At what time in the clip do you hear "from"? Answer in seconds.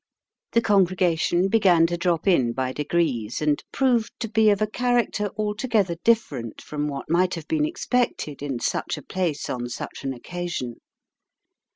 6.59-6.87